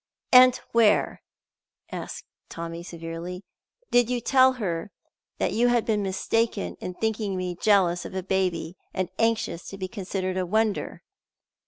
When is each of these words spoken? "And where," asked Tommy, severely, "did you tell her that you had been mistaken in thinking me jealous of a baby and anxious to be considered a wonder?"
"And 0.31 0.55
where," 0.71 1.21
asked 1.91 2.25
Tommy, 2.49 2.81
severely, 2.81 3.43
"did 3.91 4.09
you 4.09 4.19
tell 4.19 4.53
her 4.53 4.91
that 5.37 5.53
you 5.53 5.67
had 5.67 5.85
been 5.85 6.01
mistaken 6.01 6.75
in 6.81 6.95
thinking 6.95 7.37
me 7.37 7.55
jealous 7.61 8.03
of 8.03 8.15
a 8.15 8.23
baby 8.23 8.75
and 8.95 9.09
anxious 9.19 9.67
to 9.67 9.77
be 9.77 9.87
considered 9.87 10.37
a 10.37 10.45
wonder?" 10.47 11.03